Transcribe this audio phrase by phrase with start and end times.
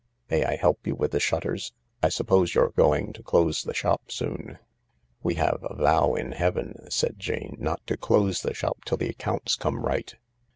[0.31, 1.73] May I help you with the shutters?
[2.01, 4.57] I suppose you're going to close the shop soon?""
[5.21, 9.09] We have a vow in heaven," said Jane," not to close the shop till the
[9.09, 10.15] accounts come right."